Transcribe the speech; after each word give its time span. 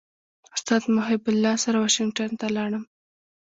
استاد 0.55 0.83
محب 0.95 1.23
الله 1.31 1.55
سره 1.63 1.77
واشنګټن 1.79 2.29
ته 2.39 2.45
ولاړم. 2.47 2.83